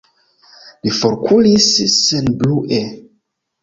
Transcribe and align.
Li 0.87 0.95
forkuris 1.01 1.69
senbrue. 2.01 2.85